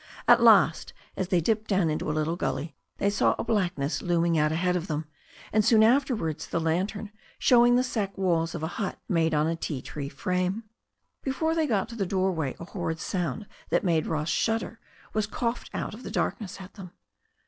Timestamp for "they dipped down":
1.27-1.91